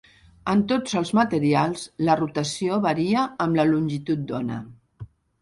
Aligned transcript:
En 0.51 0.61
tots 0.69 0.95
els 1.01 1.11
materials, 1.19 1.83
la 2.07 2.15
rotació 2.21 2.81
varia 2.87 3.27
amb 3.47 3.61
la 3.61 3.67
longitud 3.75 4.27
d'ona. 4.35 4.61